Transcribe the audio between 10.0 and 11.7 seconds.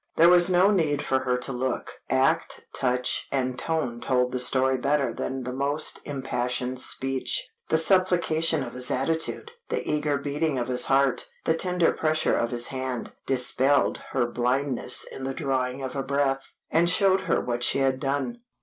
beating of his heart, the